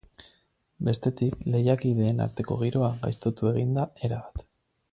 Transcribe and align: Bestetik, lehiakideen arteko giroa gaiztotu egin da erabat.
Bestetik, 0.87 1.35
lehiakideen 1.55 2.25
arteko 2.25 2.57
giroa 2.63 2.91
gaiztotu 3.05 3.53
egin 3.53 3.79
da 3.81 3.87
erabat. 4.09 4.47